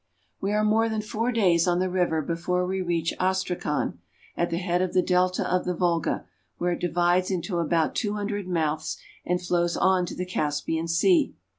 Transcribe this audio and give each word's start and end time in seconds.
We 0.41 0.51
are 0.51 0.63
more 0.63 0.89
than 0.89 1.03
four 1.03 1.31
days 1.31 1.67
on 1.67 1.77
the 1.77 1.87
river 1.87 2.23
before 2.23 2.65
we 2.65 2.81
reach 2.81 3.13
Astrachan, 3.19 3.99
at 4.35 4.49
the 4.49 4.57
head 4.57 4.81
of 4.81 4.93
the 4.93 5.03
delta 5.03 5.47
of 5.47 5.63
the 5.63 5.75
Volga, 5.75 6.25
where 6.57 6.71
it 6.71 6.79
divides 6.81 7.29
into 7.29 7.59
about 7.59 7.93
two 7.93 8.15
hundred 8.15 8.47
mouths 8.47 8.97
and 9.27 9.39
flows 9.39 9.77
on 9.77 10.07
to 10.07 10.15
the 10.15 10.25
Caspian 10.25 10.87
Sea. 10.87 11.35